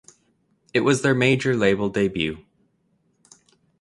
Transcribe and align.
It 0.73 0.79
was 0.79 1.03
their 1.03 1.13
major 1.13 1.55
label 1.55 1.87
debut. 1.87 2.43